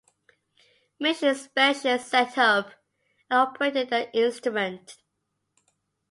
[0.99, 2.71] Mission specialists set up
[3.29, 4.97] and operated the instrument.